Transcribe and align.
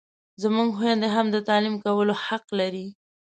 زموږ 0.43 0.69
خویندې 0.77 1.07
هم 1.15 1.25
د 1.31 1.37
تعلیم 1.47 1.75
کولو 1.85 2.13
حق 2.25 2.45
لري! 2.59 2.87